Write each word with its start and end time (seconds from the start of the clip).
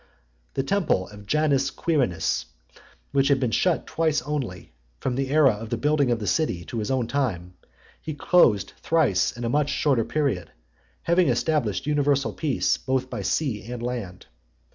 XXII. 0.01 0.49
The 0.55 0.63
temple 0.63 1.07
of 1.09 1.27
Janus 1.27 1.69
Quirinus, 1.69 2.45
which 3.11 3.27
had 3.27 3.39
been 3.39 3.51
shut 3.51 3.85
twice 3.85 4.23
only, 4.23 4.73
from 4.99 5.13
the 5.13 5.29
era 5.29 5.51
of 5.51 5.69
the 5.69 5.77
building 5.77 6.09
of 6.09 6.17
the 6.17 6.25
city 6.25 6.65
to 6.65 6.79
his 6.79 6.89
own 6.89 7.05
time, 7.05 7.53
he 8.01 8.15
closed 8.15 8.73
thrice 8.79 9.31
in 9.37 9.43
a 9.43 9.47
much 9.49 9.69
shorter 9.69 10.03
period, 10.03 10.49
having 11.03 11.29
established 11.29 11.85
universal 11.85 12.33
peace 12.33 12.77
both 12.77 13.11
by 13.11 13.21
sea 13.21 13.71
and 13.71 13.83
land. 13.83 14.25